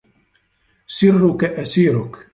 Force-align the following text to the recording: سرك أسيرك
سرك 0.87 1.43
أسيرك 1.43 2.29